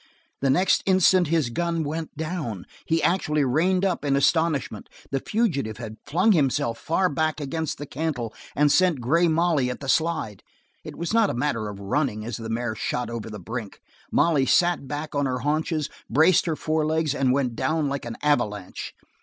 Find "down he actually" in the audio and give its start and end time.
2.17-3.43